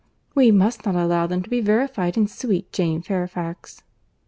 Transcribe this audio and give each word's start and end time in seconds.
We 0.33 0.49
must 0.49 0.83
not 0.83 0.95
allow 0.95 1.27
them 1.27 1.43
to 1.43 1.49
be 1.51 1.61
verified 1.61 2.17
in 2.17 2.25
sweet 2.25 2.73
Jane 2.73 3.03
Fairfax." 3.03 3.83